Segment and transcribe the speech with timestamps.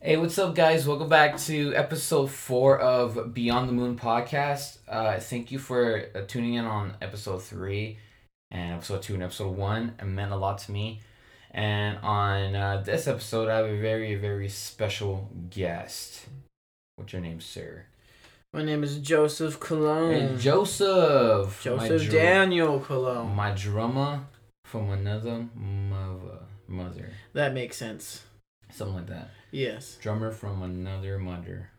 [0.00, 0.86] Hey, what's up, guys?
[0.86, 4.78] Welcome back to episode four of Beyond the Moon podcast.
[4.86, 7.98] Uh, thank you for uh, tuning in on episode three
[8.52, 9.94] and episode two and episode one.
[9.98, 11.00] It meant a lot to me.
[11.50, 16.26] And on uh, this episode, I have a very, very special guest.
[16.94, 17.86] What's your name, sir?
[18.52, 20.12] My name is Joseph Cologne.
[20.12, 21.60] Hey, Joseph.
[21.60, 23.34] Joseph dr- Daniel Cologne.
[23.34, 24.20] My drummer
[24.64, 26.38] from another mother.
[26.68, 27.10] Mother.
[27.32, 28.22] That makes sense.
[28.70, 29.30] Something like that.
[29.50, 29.96] Yes.
[30.00, 31.70] drummer from another mother.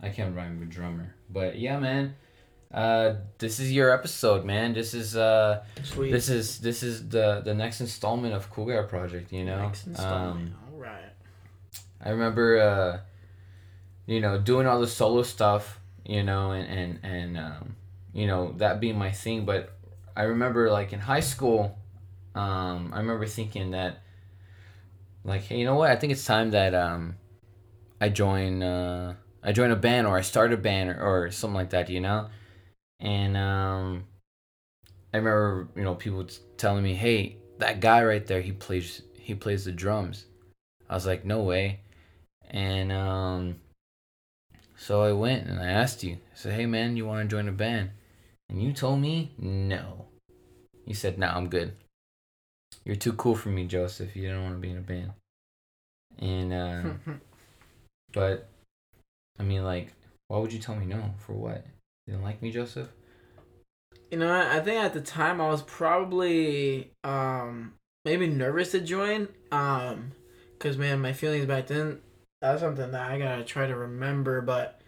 [0.00, 2.14] I can't rhyme with drummer, but yeah, man.
[2.72, 4.74] Uh, this is your episode, man.
[4.74, 6.10] This is uh, Sweet.
[6.10, 9.32] this is this is the the next installment of Cool Guy Project.
[9.32, 10.48] You know, Next installment.
[10.48, 11.12] um, All right.
[12.04, 12.98] I remember uh,
[14.06, 17.76] you know, doing all the solo stuff, you know, and and and um,
[18.12, 19.46] you know that being my thing.
[19.46, 19.72] But
[20.16, 21.78] I remember like in high school,
[22.34, 24.02] um, I remember thinking that
[25.26, 25.90] like, hey, you know what?
[25.90, 27.16] I think it's time that um,
[28.00, 31.54] I join uh, I join a band or I start a band or, or something
[31.54, 32.28] like that, you know.
[33.00, 34.04] And um,
[35.12, 39.34] I remember you know people telling me, hey, that guy right there, he plays he
[39.34, 40.26] plays the drums.
[40.88, 41.80] I was like, no way.
[42.48, 43.56] And um,
[44.76, 46.14] so I went and I asked you.
[46.14, 47.90] I said, hey man, you want to join a band?
[48.48, 50.06] And you told me no.
[50.84, 51.74] You said, no, I'm good.
[52.84, 54.14] You're too cool for me, Joseph.
[54.14, 55.12] You don't want to be in a band.
[56.18, 57.12] And uh,
[58.12, 58.48] but
[59.38, 59.92] I mean, like,
[60.28, 61.14] why would you tell me no?
[61.18, 61.64] For what?
[62.06, 62.88] You didn't like me, Joseph?
[64.10, 64.32] you know?
[64.32, 69.28] I think at the time I was probably um maybe nervous to join.
[69.50, 70.12] Um,
[70.58, 72.00] cause man, my feelings back then.
[72.40, 74.80] That's something that I gotta try to remember, but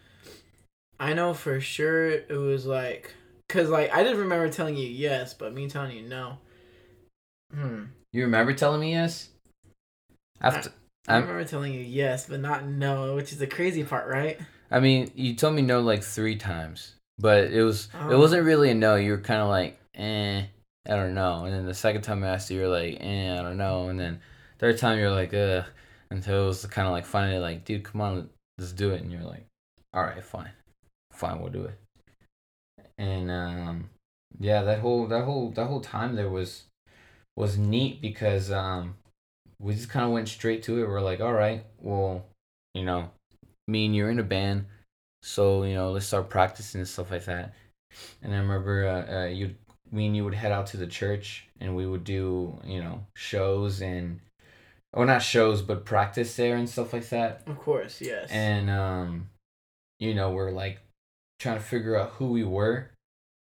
[0.99, 3.13] I know for sure it was like,
[3.47, 6.37] cause like I didn't remember telling you yes, but me telling you no.
[7.53, 7.85] Hmm.
[8.13, 9.29] You remember telling me yes?
[10.41, 10.71] After,
[11.07, 14.39] I I'm- remember telling you yes, but not no, which is the crazy part, right?
[14.71, 18.19] I mean, you told me no like three times, but it was it Oh.
[18.19, 18.95] wasn't really a no.
[18.95, 20.43] You were kind of like, eh,
[20.87, 21.45] I don't know.
[21.45, 23.89] And then the second time I asked you, you're like, eh, I don't know.
[23.89, 24.21] And then
[24.59, 25.65] third time you're like, ugh.
[26.11, 29.01] Until it was kind of like finally like, dude, come on, let's do it.
[29.01, 29.45] And you're like,
[29.93, 30.51] all right, fine,
[31.11, 31.79] fine, we'll do it.
[32.97, 33.89] And um,
[34.39, 36.63] yeah, that whole that whole that whole time there was
[37.39, 38.95] was neat because um,
[39.61, 40.87] we just kind of went straight to it.
[40.87, 42.25] We're like, all right, well,
[42.73, 43.11] you know,
[43.65, 44.65] me and you're in a band,
[45.23, 47.53] so you know, let's start practicing and stuff like that.
[48.21, 49.55] And I remember uh, uh, you,
[49.89, 53.05] me and you would head out to the church, and we would do you know
[53.15, 54.19] shows and,
[54.91, 57.43] or not shows, but practice there and stuff like that.
[57.47, 58.29] Of course, yes.
[58.29, 59.29] And um,
[59.97, 60.79] you know, we're like
[61.39, 62.91] trying to figure out who we were,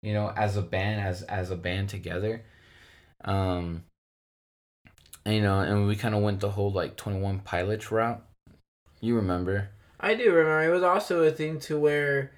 [0.04, 2.44] you know, as a band, as as a band together.
[3.26, 3.84] Um,
[5.26, 8.24] and, you know, and we kind of went the whole like Twenty One Pilots route.
[9.02, 9.70] You remember?
[10.00, 12.32] I do remember it was also a thing to where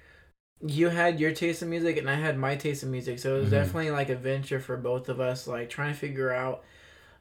[0.60, 3.18] you had your taste in music and I had my taste in music.
[3.18, 3.52] So it was Mhm.
[3.52, 6.64] definitely like a venture for both of us, like trying to figure out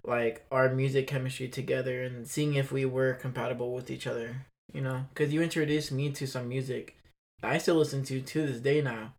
[0.03, 4.45] like our music chemistry together and seeing if we were compatible with each other.
[4.73, 6.95] You know, because you introduced me to some music
[7.43, 9.15] I still listen to to this day now.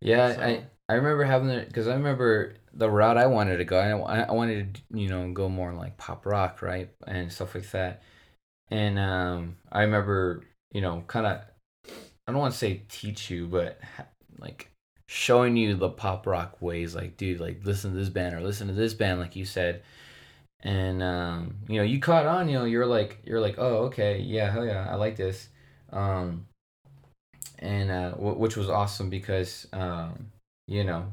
[0.00, 3.64] Yeah, So- I I remember having it because I remember the route I wanted to
[3.64, 3.78] go.
[3.78, 7.70] I I wanted to you know go more like pop rock, right, and stuff like
[7.72, 8.02] that.
[8.70, 11.40] And um, I remember you know kind of
[12.26, 13.80] I don't want to say teach you, but
[14.38, 14.70] like
[15.06, 16.94] showing you the pop rock ways.
[16.94, 19.82] Like, dude, like listen to this band or listen to this band, like you said.
[20.60, 22.48] And um, you know, you caught on.
[22.48, 25.48] You know, you're like you're like, oh, okay, yeah, hell yeah, I like this.
[25.92, 26.46] Um,
[27.58, 30.30] and uh, w- which was awesome because um,
[30.68, 31.06] you know,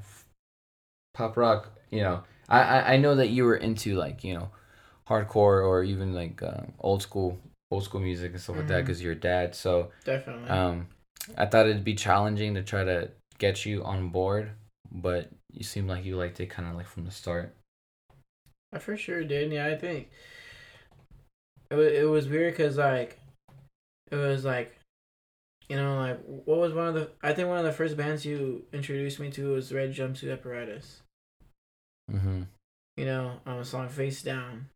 [1.16, 1.72] pop rock.
[1.90, 4.50] You know, I, I I know that you were into like you know,
[5.08, 7.40] hardcore or even like um, old school
[7.72, 9.56] old school music and stuff like that because your dad.
[9.56, 10.50] So Definitely.
[10.50, 10.88] um,
[11.38, 14.52] I thought it'd be challenging to try to get you on board,
[14.92, 17.56] but you seem like you liked it kind of like from the start.
[18.72, 19.52] I for sure did.
[19.52, 20.10] Yeah, I think
[21.72, 23.20] it was, it was weird because like
[24.12, 24.78] it was like
[25.69, 28.25] you know like what was one of the I think one of the first bands
[28.25, 31.01] you introduced me to was Red Jumpsuit Apparatus.
[32.12, 32.44] Mm-hmm.
[32.97, 34.69] You know, on the song Face Down,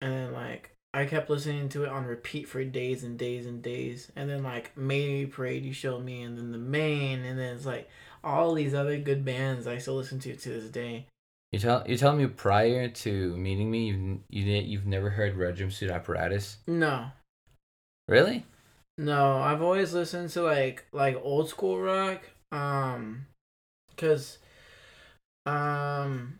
[0.00, 3.62] and then like I kept listening to it on repeat for days and days and
[3.62, 7.54] days, and then like Mayday Parade you showed me, and then the Maine, and then
[7.56, 7.88] it's like
[8.22, 11.06] all these other good bands I still listen to to this day.
[11.52, 15.56] You tell you telling me prior to meeting me, you you you've never heard Red
[15.56, 16.58] Jumpsuit Apparatus?
[16.66, 17.10] No,
[18.08, 18.44] Really?
[18.96, 22.22] No, I've always listened to like like old school rock.
[22.52, 23.26] Um,
[23.96, 24.38] cause,
[25.46, 26.38] um,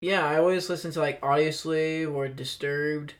[0.00, 3.14] yeah, I always listen to like Audioslave or Disturbed,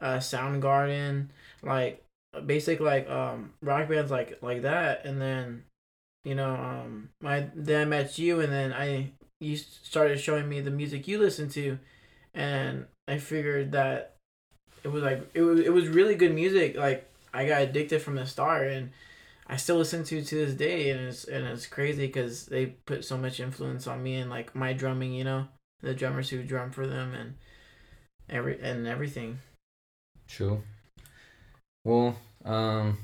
[0.00, 1.28] uh, Soundgarden.
[1.62, 2.04] like
[2.46, 5.64] basic like um rock bands like like that, and then
[6.24, 10.60] you know um my then I met you, and then I you started showing me
[10.62, 11.78] the music you listen to,
[12.34, 14.16] and I figured that
[14.84, 16.76] it was like it was it was really good music.
[16.76, 18.90] Like I got addicted from the start, and
[19.46, 23.04] I still listen to to this day, and it's and it's crazy because they put
[23.04, 25.12] so much influence on me and like my drumming.
[25.12, 25.48] You know,
[25.82, 27.34] the drummers who drum for them and
[28.28, 29.38] every and everything.
[30.28, 30.62] True.
[31.84, 32.98] Well, um,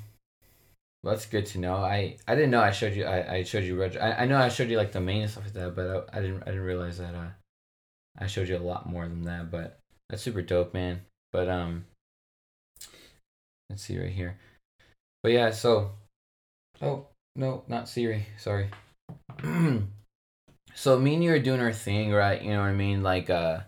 [1.02, 1.76] that's good to know.
[1.76, 3.04] I I didn't know I showed you.
[3.04, 3.96] I, I showed you Reg.
[3.96, 6.20] I, I know I showed you like the main stuff like that, but I, I
[6.20, 7.14] didn't I didn't realize that.
[7.14, 7.28] Uh,
[8.18, 9.50] I showed you a lot more than that.
[9.50, 9.78] But
[10.08, 11.02] that's super dope, man.
[11.32, 11.84] But um,
[13.70, 14.38] let's see right here.
[15.22, 15.92] But yeah, so.
[16.80, 18.26] Oh no, not Siri.
[18.38, 18.70] Sorry.
[20.74, 22.40] so me and you are doing our thing, right?
[22.40, 23.02] You know what I mean?
[23.02, 23.60] Like uh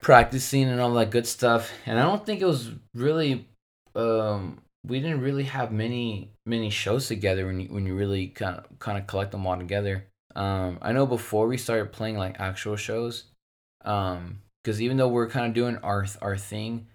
[0.00, 1.72] practicing and all that good stuff.
[1.84, 3.48] And I don't think it was really
[3.94, 8.56] um we didn't really have many many shows together when you when you really kind
[8.56, 10.06] of kind of collect them all together.
[10.34, 13.24] Um I know before we started playing like actual shows
[13.84, 16.86] um cuz even though we're kind of doing our our thing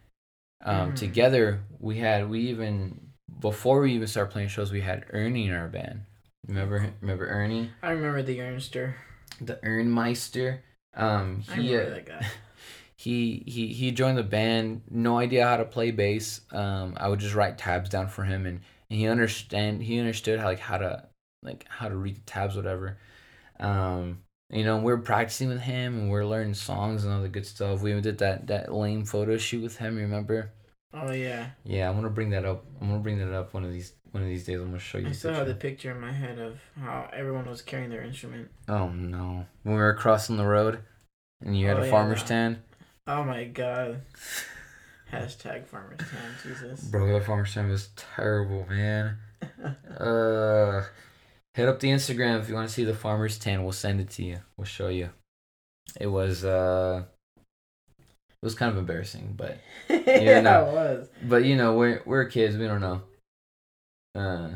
[0.64, 0.96] um Mhm.
[0.96, 5.54] together, we had we even before we even started playing shows, we had Ernie in
[5.54, 6.06] our band.
[6.48, 7.72] Remember remember Ernie?
[7.82, 8.94] I remember the Ernster.
[9.40, 10.60] The Ernmeister.
[10.94, 12.28] Um I he remember uh, that guy.
[12.96, 17.20] he he he joined the band no idea how to play bass um i would
[17.20, 18.60] just write tabs down for him and,
[18.90, 21.08] and he understand he understood how like how to
[21.42, 23.00] like how to read the tabs whatever
[23.60, 24.20] um
[24.52, 27.82] you know we're practicing with him and we're learning songs and all the good stuff
[27.82, 30.52] we even did that that lame photo shoot with him remember
[30.94, 33.72] Oh yeah, yeah i'm gonna bring that up i'm gonna bring that up one of
[33.72, 35.70] these one of these days i'm gonna show you I still have the picture.
[35.70, 38.50] picture in my head of how everyone was carrying their instrument.
[38.68, 40.80] oh no when we were crossing the road
[41.42, 42.26] and you had Oh, a yeah, farmer's no.
[42.26, 42.58] stand
[43.08, 44.02] Oh my god.
[45.12, 46.82] Hashtag farmers town, Jesus.
[46.82, 49.18] bro that farmer's stand was terrible man
[50.00, 50.84] Uh,
[51.54, 53.64] hit up the Instagram if you want to see the farmer's tan.
[53.64, 54.38] We'll send it to you.
[54.58, 55.10] We'll show you.
[56.00, 57.04] It was uh,
[57.38, 59.60] it was kind of embarrassing, but
[59.90, 61.10] yeah, it was.
[61.24, 62.58] but you know we're we're kids.
[62.58, 63.02] We don't know.
[64.16, 64.50] Uh,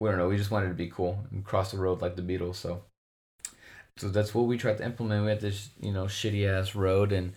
[0.00, 0.28] we don't know.
[0.28, 2.56] We just wanted to be cool and cross the road like the Beatles.
[2.56, 2.82] So,
[3.96, 5.24] so that's what we tried to implement.
[5.24, 7.34] We had this you know shitty ass road and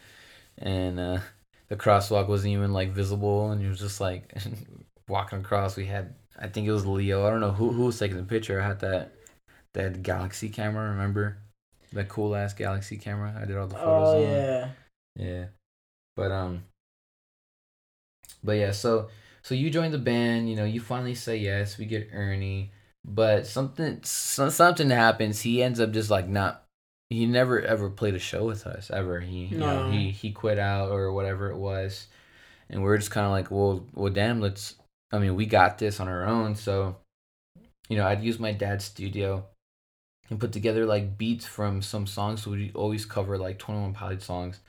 [0.58, 1.20] and uh,
[1.68, 4.34] the crosswalk wasn't even like visible, and it was just like
[5.08, 5.76] walking across.
[5.76, 7.26] We had I think it was Leo.
[7.26, 8.60] I don't know who who was taking the picture.
[8.62, 9.14] I had that
[9.74, 10.90] that Galaxy camera.
[10.90, 11.38] Remember
[11.94, 13.34] that cool ass Galaxy camera?
[13.42, 14.22] I did all the photos Oh on.
[14.24, 14.70] yeah.
[15.18, 15.46] Yeah.
[16.16, 16.64] But um
[18.44, 19.10] but yeah, so
[19.42, 22.72] so you joined the band, you know, you finally say yes, we get Ernie,
[23.06, 25.42] but something so, something happens.
[25.42, 26.64] He ends up just like not
[27.10, 29.20] he never ever played a show with us ever.
[29.20, 29.92] He you know, No.
[29.92, 32.08] he he quit out or whatever it was.
[32.70, 34.76] And we're just kind of like, well, well damn, let's
[35.16, 36.98] I mean, we got this on our own, so
[37.90, 39.46] you know, I'd use my dad's studio
[40.30, 42.44] and put together like beats from some songs.
[42.44, 44.60] So we always cover like Twenty One Pilots songs,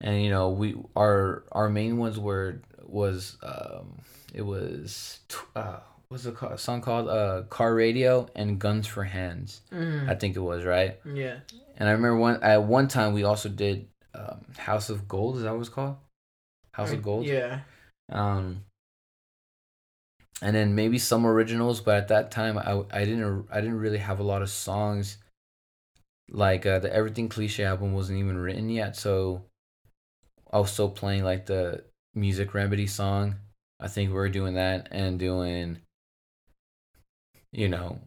[0.00, 3.98] and you know we our our main ones were was um
[4.32, 5.20] it was
[5.56, 5.78] uh
[6.08, 10.08] what's the ca- song called uh Car Radio and Guns for Hands Mhm.
[10.08, 11.00] I think it was right.
[11.04, 11.38] Yeah.
[11.76, 15.38] And I remember one at one time we also did um, House of Gold.
[15.38, 15.96] Is that what it's called?
[16.72, 17.24] House of Gold.
[17.26, 17.60] Yeah.
[18.12, 18.64] Um,
[20.42, 23.98] and then maybe some originals, but at that time I I didn't I didn't really
[23.98, 25.18] have a lot of songs.
[26.30, 29.44] Like uh, the Everything Cliche album wasn't even written yet, so
[30.50, 33.36] I was still playing like the Music Remedy song.
[33.80, 35.78] I think we were doing that and doing,
[37.52, 37.98] you know,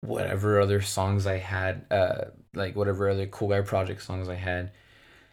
[0.00, 4.72] whatever other songs I had, uh, like whatever other Cool Guy Project songs I had,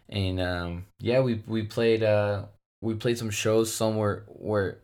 [0.10, 2.46] and um, yeah, we we played uh
[2.82, 3.74] we played some shows.
[3.74, 4.80] Some were were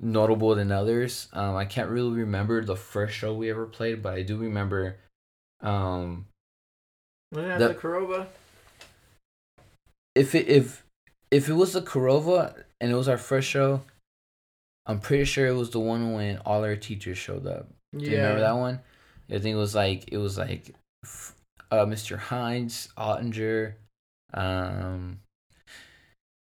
[0.00, 1.28] notable than others.
[1.32, 4.96] Um, I can't really remember the first show we ever played, but I do remember.
[5.60, 6.26] Um,
[7.36, 8.26] at The- the Korova?
[10.14, 10.84] if it if
[11.30, 13.82] if it was the Korova and it was our first show,
[14.84, 17.68] I'm pretty sure it was the one when all our teachers showed up.
[17.92, 17.98] Yeah.
[17.98, 18.80] Do you remember that one?
[19.30, 20.74] I think it was like it was like
[21.70, 22.18] uh, Mr.
[22.18, 23.74] Hines, Ottinger,
[24.34, 25.20] um,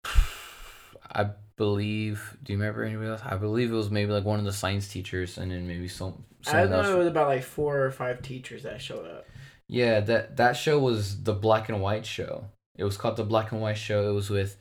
[0.05, 2.37] I believe.
[2.43, 3.21] Do you remember anybody else?
[3.23, 6.23] I believe it was maybe like one of the science teachers, and then maybe some
[6.47, 6.89] I know else.
[6.89, 9.25] it was about like four or five teachers that showed up.
[9.67, 12.45] Yeah, that that show was the black and white show.
[12.75, 14.09] It was called the black and white show.
[14.09, 14.57] It was with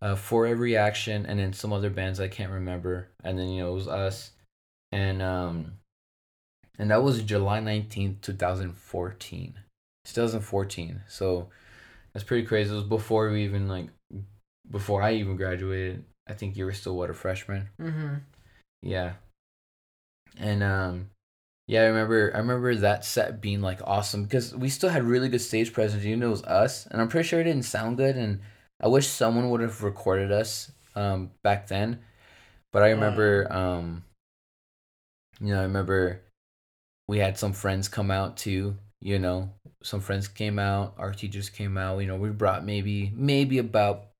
[0.00, 3.08] uh, For Every Action and then some other bands I can't remember.
[3.22, 4.32] And then you know it was us,
[4.90, 5.72] and um,
[6.78, 9.54] and that was July nineteenth, two thousand fourteen.
[10.04, 11.02] Two thousand fourteen.
[11.08, 11.48] So
[12.12, 12.72] that's pretty crazy.
[12.72, 13.88] It was before we even like
[14.70, 16.04] before I even graduated.
[16.26, 17.68] I think you were still what a freshman.
[17.80, 18.14] Mm-hmm.
[18.82, 19.14] Yeah.
[20.38, 21.10] And um
[21.66, 25.28] yeah, I remember I remember that set being like awesome because we still had really
[25.28, 26.04] good stage presence.
[26.04, 28.16] You know, it was us, and I'm pretty sure it didn't sound good.
[28.16, 28.40] And
[28.80, 32.00] I wish someone would have recorded us um back then.
[32.72, 34.04] But I remember um
[35.40, 36.22] you know, I remember
[37.08, 39.50] we had some friends come out too, you know.
[39.82, 44.11] Some friends came out, our teachers came out, you know, we brought maybe maybe about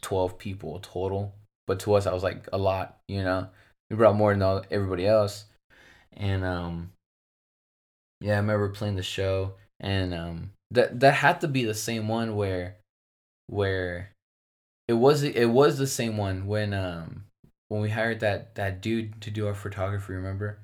[0.00, 1.34] 12 people total.
[1.66, 3.48] But to us I was like a lot, you know.
[3.90, 5.44] We brought more than everybody else.
[6.12, 6.92] And um
[8.20, 12.08] yeah, I remember playing the show and um that that had to be the same
[12.08, 12.76] one where
[13.46, 14.12] where
[14.88, 17.24] it was it was the same one when um
[17.68, 20.58] when we hired that that dude to do our photography, remember?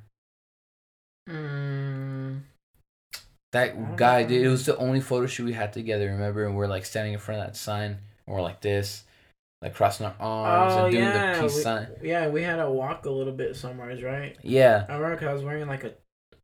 [1.29, 2.43] Mm,
[3.53, 6.45] That guy, dude, it was the only photo shoot we had together, remember?
[6.45, 9.05] And we're like standing in front of that sign and we're like this,
[9.64, 11.88] like crossing our arms oh and doing yeah, the peace we, sign.
[12.02, 12.28] yeah.
[12.28, 14.37] We had to walk a little bit somewhere, right?
[14.42, 14.85] Yeah.
[14.88, 15.94] I remember 'cause I was wearing like a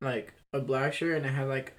[0.00, 1.76] like a black shirt and it had like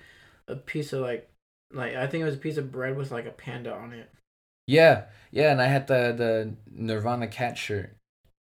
[0.48, 1.30] a piece of like
[1.74, 4.10] like I think it was a piece of bread with like a panda on it.
[4.68, 5.06] Yeah.
[5.32, 7.96] Yeah, and I had the the Nirvana cat shirt.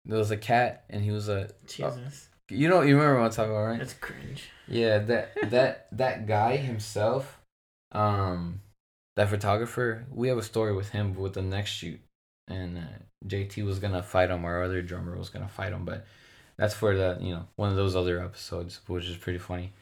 [0.04, 3.32] There was a cat and he was a Jesus, you know you remember what I'm
[3.32, 3.78] talking about, right?
[3.78, 4.50] that's cringe.
[4.68, 7.40] Yeah, that that that guy himself,
[7.92, 8.60] um,
[9.16, 10.04] that photographer.
[10.10, 12.00] We have a story with him with the next shoot,
[12.48, 12.82] and uh,
[13.26, 14.44] JT was gonna fight him.
[14.44, 16.06] Our other drummer was gonna fight him, but
[16.56, 19.72] that's for the you know one of those other episodes, which is pretty funny.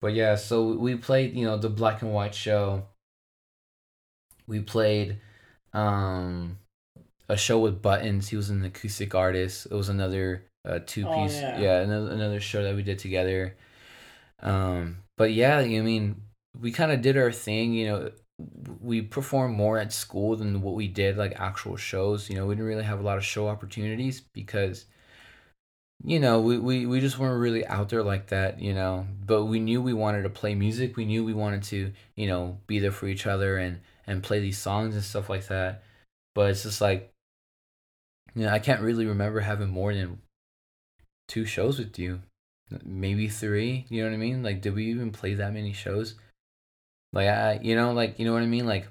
[0.00, 2.84] But yeah, so we played you know the black and white show.
[4.46, 5.18] We played,
[5.72, 6.58] um,
[7.28, 8.28] a show with Buttons.
[8.28, 9.66] He was an acoustic artist.
[9.70, 11.40] It was another uh, two Oh, piece.
[11.40, 11.60] yeah.
[11.60, 13.56] yeah, another another show that we did together.
[14.40, 16.22] Um, but yeah, I mean,
[16.58, 17.72] we kind of did our thing.
[17.74, 18.12] You know,
[18.80, 22.28] we performed more at school than what we did like actual shows.
[22.28, 24.86] You know, we didn't really have a lot of show opportunities because,
[26.04, 29.06] you know, we, we, we just weren't really out there like that, you know.
[29.24, 30.96] But we knew we wanted to play music.
[30.96, 34.40] We knew we wanted to, you know, be there for each other and, and play
[34.40, 35.82] these songs and stuff like that.
[36.34, 37.12] But it's just like,
[38.34, 40.20] you know, I can't really remember having more than
[41.28, 42.20] two shows with you
[42.84, 46.14] maybe three you know what i mean like did we even play that many shows
[47.12, 48.88] like i you know like you know what i mean like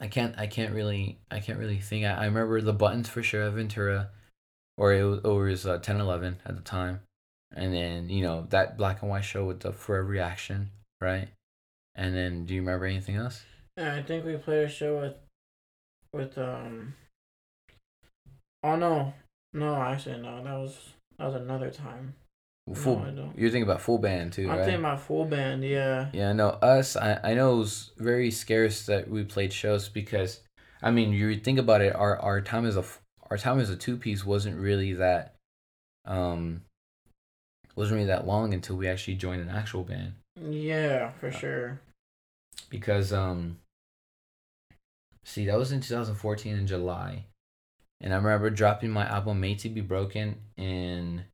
[0.00, 3.22] i can't i can't really i can't really think i, I remember the buttons for
[3.22, 4.10] sure at ventura
[4.76, 7.00] or it was, or it was uh, 10 11 at the time
[7.54, 10.70] and then you know that black and white show with the forever reaction
[11.00, 11.28] right
[11.94, 13.42] and then do you remember anything else
[13.76, 15.14] Yeah, I think we played a show with
[16.12, 16.94] with um.
[18.62, 19.14] Oh no,
[19.52, 20.42] no, actually no.
[20.42, 22.14] That was that was another time.
[22.74, 23.36] Full don't.
[23.36, 25.64] you're thinking about full band too I'm right thinking about full band.
[25.64, 26.08] Yeah.
[26.12, 30.40] Yeah, no, us, I, I know it was very scarce that we played shows because,
[30.82, 32.84] I mean, you think about it, our, our time as a
[33.30, 35.36] our time as a two piece wasn't really that,
[36.04, 36.62] um,
[37.76, 41.80] wasn't really that long until we actually joined an actual band Yeah, for sure.
[42.70, 43.58] because um,
[45.24, 47.26] see, that was in 2014 in July,
[48.00, 51.24] and I remember dropping my album "Made to Be Broken" in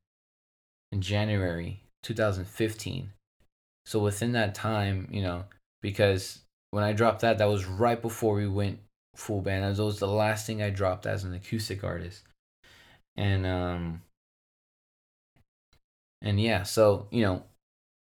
[0.92, 3.12] in January 2015.
[3.84, 5.44] So within that time, you know,
[5.80, 6.40] because
[6.70, 8.80] when I dropped that, that was right before we went
[9.14, 9.76] full band.
[9.76, 12.22] That was the last thing I dropped as an acoustic artist,
[13.16, 14.02] and um,
[16.22, 17.44] and yeah, so you know,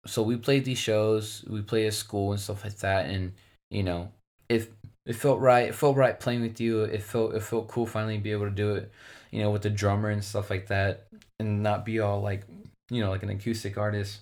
[0.07, 3.33] so we played these shows, we played at school and stuff like that, and
[3.71, 4.13] you know,
[4.49, 4.69] if
[5.07, 6.83] it felt right, it felt right playing with you.
[6.83, 8.93] It felt it felt cool finally be able to do it,
[9.31, 11.07] you know, with the drummer and stuff like that,
[11.39, 12.43] and not be all like,
[12.91, 14.21] you know, like an acoustic artist.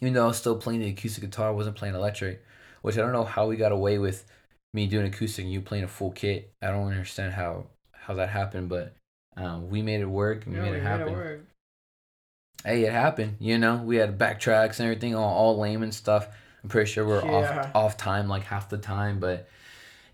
[0.00, 2.44] Even though I was still playing the acoustic guitar, I wasn't playing electric,
[2.82, 4.24] which I don't know how we got away with
[4.74, 6.52] me doing acoustic and you playing a full kit.
[6.62, 8.94] I don't understand how how that happened, but
[9.36, 11.46] um, we made it work we Yeah, made we it made happen it
[12.64, 13.36] hey, it happened.
[13.40, 16.28] You know, we had backtracks and everything, all, all lame and stuff.
[16.62, 17.28] I'm pretty sure we're Yeah.
[17.28, 19.48] off off time like half the time, but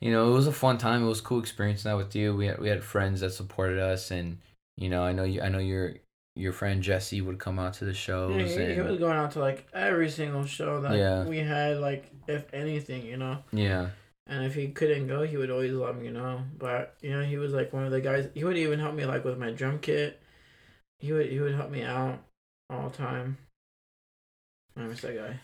[0.01, 1.05] you know, it was a fun time.
[1.05, 2.35] It was cool experiencing that with you.
[2.37, 4.39] We had we had friends that supported us, and
[4.77, 5.43] you know, I know you.
[5.43, 5.95] I know your
[6.35, 8.57] your friend Jesse would come out to the shows.
[8.57, 11.25] Yeah, he, he was going out to like every single show that Yeah.
[11.25, 13.39] we had, like if anything, you know.
[13.53, 13.91] yeah,
[14.27, 16.43] And if he couldn't go, he would always let me know.
[16.59, 18.29] But you know, he was like one of the guys.
[18.35, 20.21] He would even help me like with my drum kit.
[21.01, 22.21] He would he would help me out
[22.71, 23.37] all the time.
[24.77, 25.39] I miss that guy.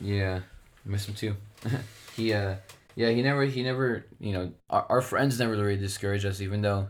[0.00, 0.40] yeah,
[0.84, 1.36] I miss him too.
[2.16, 2.56] he uh,
[2.96, 6.60] yeah, he never he never you know our, our friends never really discouraged us, even
[6.60, 6.88] though.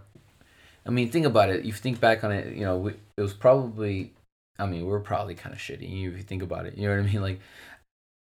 [0.88, 1.66] I mean, think about it.
[1.66, 4.14] You think back on it, you know, we, it was probably.
[4.58, 6.76] I mean, we are probably kind of shitty if you think about it.
[6.76, 7.22] You know what I mean?
[7.22, 7.40] Like,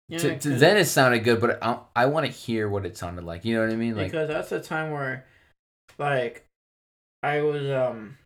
[0.08, 2.96] Yeah, to, to then it sounded good, but I, I want to hear what it
[2.96, 3.44] sounded like.
[3.44, 3.96] You know what I mean?
[3.96, 5.26] Like, because that's the time where
[5.98, 6.46] like
[7.22, 8.18] I was um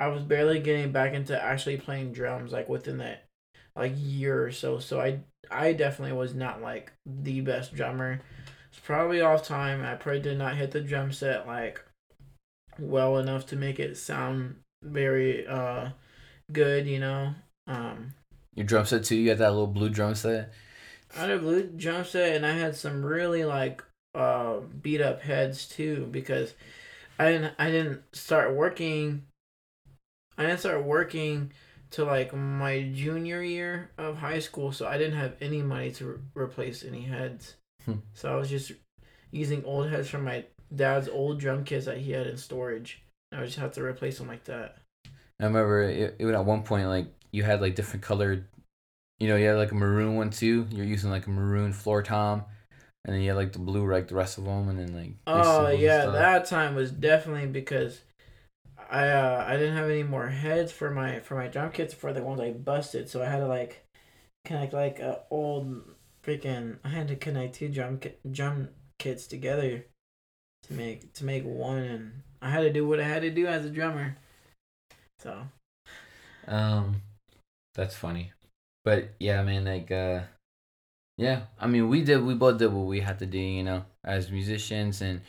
[0.00, 3.24] I was barely getting back into actually playing drums like within that
[3.76, 4.78] like year or so.
[4.78, 5.20] So I
[5.50, 8.20] I definitely was not like the best drummer.
[8.70, 9.84] It's probably off time.
[9.84, 11.83] I probably did not hit the drum set like
[12.78, 15.90] well enough to make it sound very uh
[16.52, 17.34] good, you know.
[17.66, 18.14] Um
[18.54, 19.16] Your drum set too.
[19.16, 20.52] You had that little blue drum set.
[21.16, 23.82] I had a blue drum set and I had some really like
[24.14, 26.54] uh beat up heads too because
[27.18, 29.24] I didn't I didn't start working
[30.36, 31.52] I didn't start working
[31.92, 36.06] to like my junior year of high school so I didn't have any money to
[36.06, 37.54] re- replace any heads.
[37.84, 37.98] Hmm.
[38.14, 38.72] So I was just
[39.30, 43.02] using old heads from my dad's old drum kits that he had in storage.
[43.32, 44.76] I would just have to replace them like that.
[45.40, 48.46] I remember it, even at one point like you had like different colored,
[49.18, 50.66] you know, you had like a maroon one too.
[50.70, 52.44] You're using like a maroon floor tom,
[53.04, 55.12] and then you had like the blue like the rest of them, and then like.
[55.26, 58.02] Oh yeah, that time was definitely because
[58.90, 62.12] I uh I didn't have any more heads for my for my drum kits for
[62.12, 63.86] the ones I busted, so I had to like
[64.44, 65.82] connect like a old
[66.22, 69.86] freaking I had to connect two drum ki- drum kits together
[70.68, 73.46] to make to make one, and I had to do what I had to do
[73.46, 74.16] as a drummer.
[75.20, 75.48] So
[76.46, 77.02] Um,
[77.74, 78.32] that's funny,
[78.84, 80.20] but yeah, man, like uh,
[81.16, 83.84] yeah, I mean, we did, we both did what we had to do, you know,
[84.04, 85.20] as musicians, and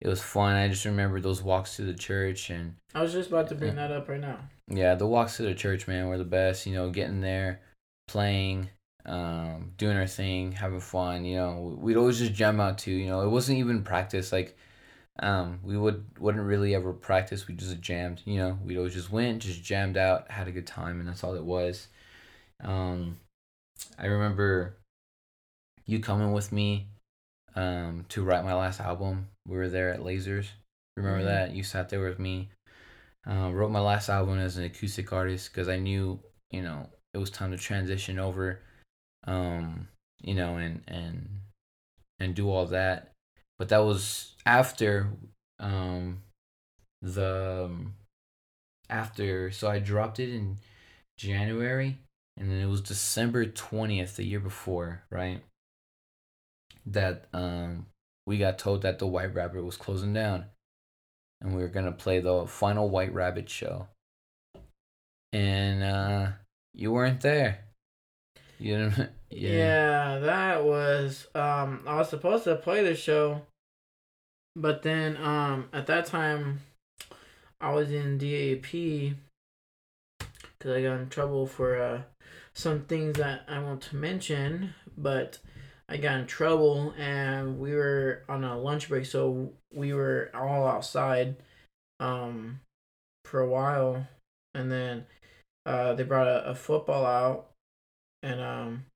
[0.00, 0.54] it was fun.
[0.54, 3.76] I just remember those walks to the church, and I was just about to bring
[3.76, 4.38] that up right now.
[4.68, 6.66] yeah, the walks to the church, man, were the best.
[6.66, 7.60] You know, getting there,
[8.08, 8.70] playing,
[9.04, 11.24] um, doing our thing, having fun.
[11.24, 12.92] You know, we'd always just jam out too.
[12.92, 14.32] You know, it wasn't even practice.
[14.32, 14.56] Like,
[15.20, 17.46] um, we would wouldn't really ever practice.
[17.46, 18.22] We just jammed.
[18.24, 21.24] You know, we'd always just went, just jammed out, had a good time, and that's
[21.24, 21.88] all it was.
[22.62, 23.18] Um,
[23.98, 24.76] I remember
[25.86, 26.88] you coming with me,
[27.54, 29.28] um, to write my last album.
[29.46, 30.48] We were there at Lasers.
[30.96, 31.26] Remember Mhm.
[31.26, 31.50] that?
[31.52, 32.50] You sat there with me.
[33.24, 37.18] Um, wrote my last album as an acoustic artist because I knew, you know, it
[37.18, 38.60] was time to transition over,
[39.24, 39.88] um,
[40.20, 41.40] you know, and and
[42.20, 43.12] and do all that.
[43.58, 45.08] But that was after,
[45.58, 46.22] um,
[47.02, 47.94] the um,
[48.90, 49.50] after.
[49.50, 50.58] So I dropped it in
[51.18, 51.98] January,
[52.36, 55.42] and then it was December twentieth, the year before, right?
[56.86, 57.86] That um
[58.26, 60.46] we got told that the White Rabbit was closing down
[61.40, 63.88] and we were gonna play the final White Rabbit show.
[65.32, 66.32] And uh
[66.74, 67.64] you weren't there.
[68.58, 73.42] You didn't didn't- Yeah, that was um I was supposed to play the show
[74.54, 76.60] but then um at that time
[77.60, 79.14] I was in DAP
[80.60, 82.02] cuz I got in trouble for uh
[82.54, 85.38] some things that I won't mention, but
[85.88, 90.66] I got in trouble and we were on a lunch break so we were all
[90.66, 91.36] outside
[92.00, 92.60] um
[93.24, 94.06] for a while.
[94.54, 95.06] And then
[95.66, 97.50] uh they brought a, a football out
[98.22, 98.86] and um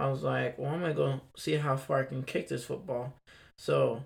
[0.00, 3.12] I was like, well, I'm gonna go see how far I can kick this football.
[3.58, 4.02] So,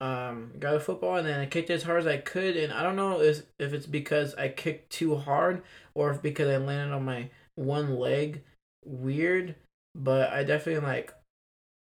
[0.00, 2.56] um, got a football and then I kicked as hard as I could.
[2.56, 5.62] And I don't know if if it's because I kicked too hard
[5.94, 8.42] or if because I landed on my one leg
[8.84, 9.54] weird.
[9.94, 11.14] But I definitely like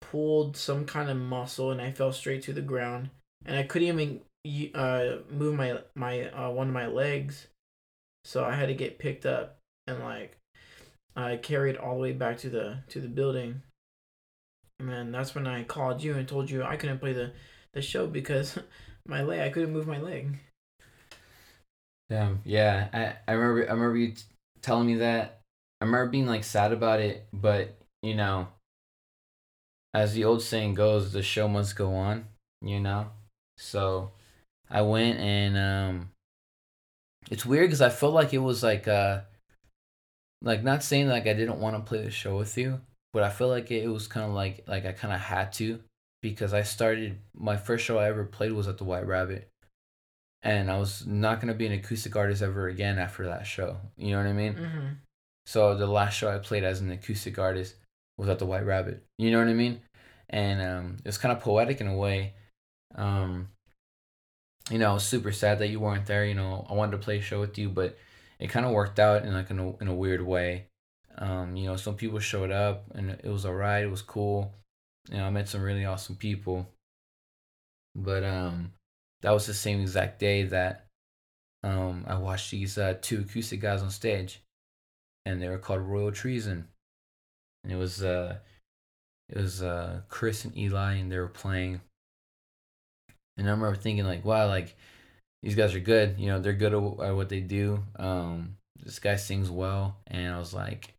[0.00, 3.10] pulled some kind of muscle and I fell straight to the ground.
[3.46, 4.20] And I couldn't even
[4.74, 7.46] uh move my my uh, one of my legs,
[8.24, 10.38] so I had to get picked up and like
[11.18, 13.62] I carried all the way back to the to the building.
[14.78, 17.32] And then that's when I called you and told you I couldn't play the
[17.72, 18.56] the show because
[19.06, 20.38] my leg I couldn't move my leg.
[22.08, 22.88] Damn, yeah.
[22.92, 24.22] I, I remember I remember you t-
[24.62, 25.40] telling me that.
[25.80, 28.46] I remember being like sad about it, but you know,
[29.92, 32.26] as the old saying goes, the show must go on,
[32.62, 33.08] you know?
[33.56, 34.12] So
[34.70, 36.10] I went and um
[37.28, 39.22] it's weird cuz I felt like it was like uh
[40.42, 42.80] like not saying like I didn't want to play the show with you,
[43.12, 45.52] but I feel like it, it was kind of like like I kind of had
[45.54, 45.80] to
[46.22, 49.48] because I started my first show I ever played was at the White Rabbit
[50.42, 53.78] and I was not gonna be an acoustic artist ever again after that show.
[53.96, 54.54] You know what I mean?
[54.54, 54.86] Mm-hmm.
[55.46, 57.76] So the last show I played as an acoustic artist
[58.18, 59.02] was at the White Rabbit.
[59.16, 59.80] You know what I mean?
[60.28, 62.34] And um, it was kind of poetic in a way.
[62.94, 63.48] Um,
[64.70, 66.26] you know, I was super sad that you weren't there.
[66.26, 67.96] You know, I wanted to play a show with you, but
[68.38, 70.66] it kind of worked out in like in a, in a weird way.
[71.16, 73.84] Um, you know, some people showed up and it was alright.
[73.84, 74.54] It was cool.
[75.10, 76.68] You know, I met some really awesome people.
[77.94, 78.72] But um,
[79.22, 80.86] that was the same exact day that
[81.64, 84.42] um, I watched these uh, two acoustic guys on stage,
[85.26, 86.68] and they were called Royal Treason,
[87.64, 88.38] and it was uh,
[89.28, 91.80] it was uh, Chris and Eli, and they were playing,
[93.36, 94.76] And I remember thinking like, wow, like
[95.42, 96.16] these guys are good.
[96.18, 97.84] You know, they're good at what they do.
[97.96, 100.94] Um, this guy sings well, and I was like,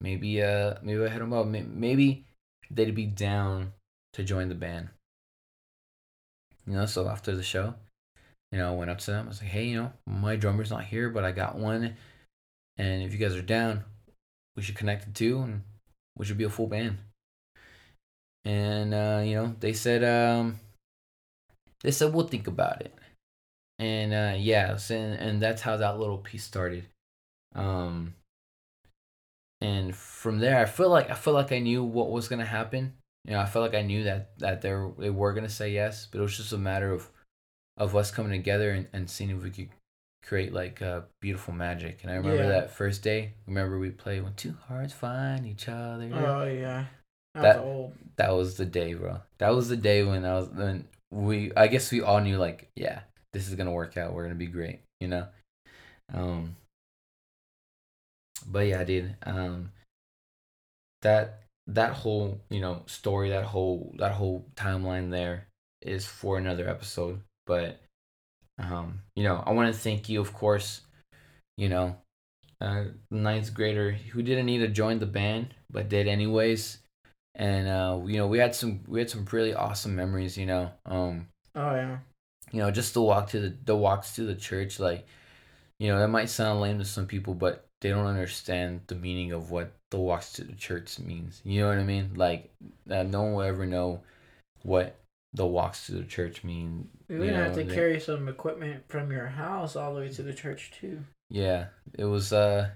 [0.00, 1.46] maybe uh, maybe I hit him up.
[1.46, 2.26] Maybe
[2.70, 3.72] they'd be down
[4.14, 4.88] to join the band.
[6.66, 7.74] You know, so after the show,
[8.52, 9.26] you know, I went up to them.
[9.26, 11.96] I was like, hey, you know, my drummer's not here, but I got one.
[12.76, 13.84] And if you guys are down,
[14.56, 15.62] we should connect the two and
[16.16, 16.98] we should be a full band.
[18.44, 20.60] And, uh, you know, they said, um,
[21.82, 22.94] they said, we'll think about it.
[23.82, 26.84] And, uh, yeah, so, and, and that's how that little piece started.
[27.54, 28.14] Um,
[29.60, 32.46] and from there, I feel like, I feel like I knew what was going to
[32.46, 32.92] happen.
[33.24, 35.52] You know, I felt like I knew that, that they were, they were going to
[35.52, 37.10] say yes, but it was just a matter of,
[37.76, 39.70] of us coming together and, and seeing if we could
[40.24, 42.02] create like uh, beautiful magic.
[42.02, 42.50] And I remember yeah.
[42.50, 43.32] that first day.
[43.48, 46.08] Remember we played when two hearts find each other.
[46.12, 46.84] Oh yeah,
[47.34, 49.20] that, that was That was the day, bro.
[49.38, 51.52] That was the day when I was when we.
[51.56, 53.00] I guess we all knew like, yeah,
[53.32, 54.12] this is gonna work out.
[54.12, 55.26] We're gonna be great, you know.
[56.12, 56.56] Um.
[58.46, 59.16] But yeah, dude.
[59.24, 59.72] Um.
[61.02, 65.48] That that whole you know story, that whole that whole timeline there
[65.82, 67.80] is for another episode but
[68.58, 70.82] um, you know, I want to thank you, of course.
[71.56, 71.96] You know,
[72.60, 76.78] uh, ninth grader who didn't need to join the band but did anyways.
[77.34, 80.36] And uh, you know, we had some we had some really awesome memories.
[80.36, 81.98] You know, um, oh yeah.
[82.52, 85.06] You know, just the walk to the the walks to the church, like,
[85.78, 89.32] you know, that might sound lame to some people, but they don't understand the meaning
[89.32, 91.40] of what the walks to the church means.
[91.44, 92.12] You know what I mean?
[92.14, 92.52] Like,
[92.90, 94.02] uh, no one will ever know
[94.62, 94.98] what
[95.34, 96.88] the walks to the church mean.
[97.08, 100.22] We would have to they, carry some equipment from your house all the way to
[100.22, 101.00] the church too.
[101.30, 101.66] Yeah,
[101.98, 102.68] it was uh,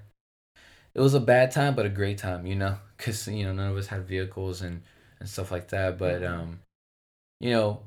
[0.94, 3.70] it was a bad time, but a great time, you know, because you know none
[3.70, 4.82] of us had vehicles and
[5.20, 5.98] and stuff like that.
[5.98, 6.40] But mm-hmm.
[6.40, 6.60] um,
[7.40, 7.82] you know,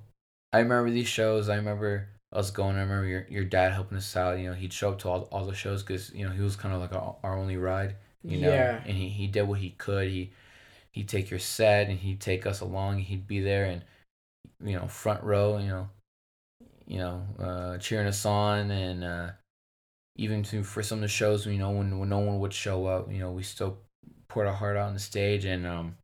[0.51, 1.49] I remember these shows.
[1.49, 2.75] I remember us going.
[2.75, 4.39] I remember your your dad helping us out.
[4.39, 6.55] You know, he'd show up to all all the shows because you know he was
[6.55, 7.95] kind of like our, our only ride.
[8.23, 8.81] You know, yeah.
[8.85, 10.09] and he he did what he could.
[10.09, 10.31] He
[10.91, 12.99] he'd take your set and he'd take us along.
[12.99, 13.83] He'd be there and
[14.63, 15.89] you know front row you know
[16.85, 19.29] you know uh, cheering us on and uh,
[20.15, 22.85] even to, for some of the shows you know when, when no one would show
[22.85, 23.77] up you know we still
[24.27, 25.95] poured our heart out on the stage and um,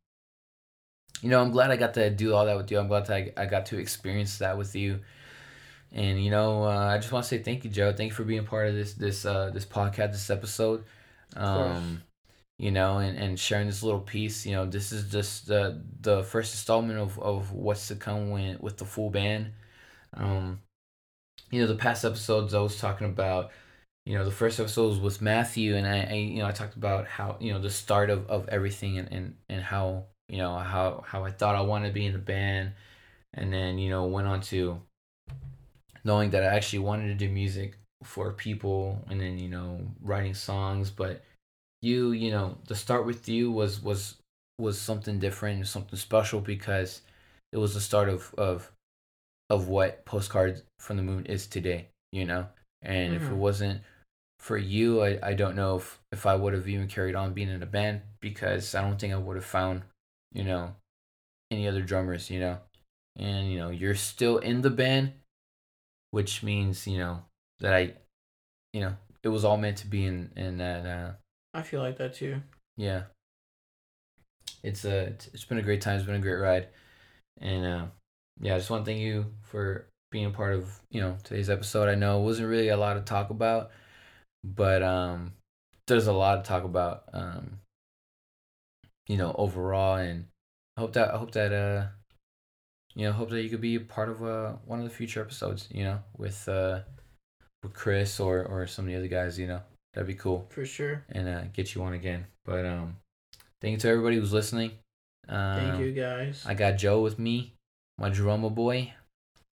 [1.21, 3.15] you know i'm glad i got to do all that with you i'm glad that
[3.15, 4.99] i, I got to experience that with you
[5.91, 8.23] and you know uh, i just want to say thank you joe thank you for
[8.23, 10.83] being part of this this uh, this podcast this episode
[11.35, 12.01] um,
[12.57, 14.45] you know, and, and sharing this little piece.
[14.45, 18.57] You know, this is just the the first installment of, of what's to come when,
[18.59, 19.51] with the full band.
[20.13, 20.61] Um,
[21.51, 23.51] you know, the past episodes I was talking about,
[24.05, 26.75] you know, the first episode was with Matthew, and I, I you know, I talked
[26.75, 30.57] about how you know the start of, of everything and, and, and how you know
[30.57, 32.71] how how I thought I wanted to be in the band,
[33.33, 34.81] and then you know went on to
[36.03, 40.33] knowing that I actually wanted to do music for people, and then you know writing
[40.33, 41.23] songs, but
[41.81, 44.15] you you know the start with you was was
[44.57, 47.01] was something different something special because
[47.51, 48.71] it was the start of of
[49.49, 52.47] of what postcards from the moon is today you know
[52.81, 53.15] and mm-hmm.
[53.15, 53.37] if it mm-hmm.
[53.37, 53.81] wasn't
[54.39, 57.49] for you i, I don't know if, if i would have even carried on being
[57.49, 59.83] in a band because i don't think i would have found
[60.35, 60.75] you know
[61.49, 62.57] any other drummers you know
[63.17, 65.13] and you know you're still in the band
[66.11, 67.19] which means you know
[67.59, 67.93] that i
[68.73, 68.93] you know
[69.23, 71.11] it was all meant to be in in that uh
[71.55, 72.41] I feel like that too.
[72.75, 73.03] Yeah.
[74.61, 75.95] It's a it's been a great time.
[75.95, 76.67] It's been a great ride,
[77.39, 77.85] and uh,
[78.41, 81.49] yeah, I just want to thank you for being a part of you know today's
[81.49, 81.87] episode.
[81.87, 83.69] I know it wasn't really a lot to talk about,
[84.43, 85.33] but um,
[85.87, 87.03] there's a lot to talk about.
[87.13, 87.59] Um,
[89.07, 90.25] you know, overall, and
[90.77, 91.87] I hope that I hope that uh,
[92.95, 95.21] you know, hope that you could be a part of uh one of the future
[95.21, 95.67] episodes.
[95.71, 96.81] You know, with uh,
[97.63, 99.39] with Chris or or some of the other guys.
[99.39, 99.61] You know.
[99.95, 100.45] That'd be cool.
[100.49, 101.05] For sure.
[101.09, 102.25] And uh, get you on again.
[102.43, 102.97] But um,
[103.61, 104.71] thank you to everybody who's listening.
[105.29, 106.43] Um, thank you guys.
[106.45, 107.53] I got Joe with me,
[107.97, 108.93] my drummer boy.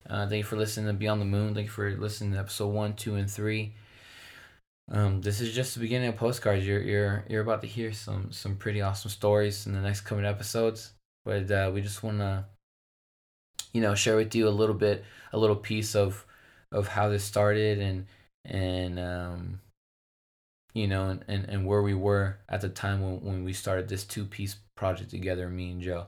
[0.07, 1.55] Uh, thank you for listening to Beyond the Moon.
[1.55, 3.75] Thank you for listening to episode one, two, and three.
[4.91, 6.67] Um, this is just the beginning of postcards.
[6.67, 10.25] You're you're you're about to hear some some pretty awesome stories in the next coming
[10.25, 10.93] episodes.
[11.25, 12.45] But uh, we just want to,
[13.73, 16.25] you know, share with you a little bit, a little piece of
[16.71, 18.07] of how this started and
[18.45, 19.61] and um,
[20.77, 23.89] you know, and, and, and where we were at the time when, when we started
[23.89, 26.07] this two piece project together, me and Joe.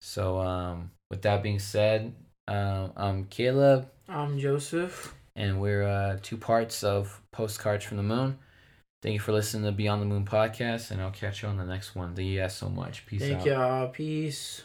[0.00, 2.14] So, um, with that being said,
[2.46, 3.90] um, I'm Caleb.
[4.08, 5.15] I'm Joseph.
[5.36, 8.38] And we're uh, two parts of Postcards from the Moon.
[9.02, 11.64] Thank you for listening to Beyond the Moon podcast, and I'll catch you on the
[11.64, 12.16] next one.
[12.16, 13.06] Thank you guys so much.
[13.06, 13.44] Peace Thank out.
[13.44, 13.88] Thank y'all.
[13.88, 14.62] Peace.